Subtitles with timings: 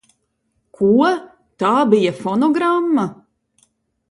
[0.79, 0.87] Ko?
[1.65, 3.07] Tā bija fonogramma?